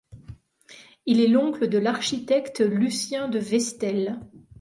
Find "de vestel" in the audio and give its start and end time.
3.27-4.19